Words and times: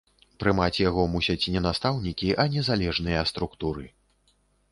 Прымаць 0.43 0.81
яго 0.89 1.03
мусяць 1.15 1.49
не 1.57 1.61
настаўнікі, 1.65 2.31
а 2.43 2.47
незалежныя 2.55 3.21
структуры. 3.35 3.85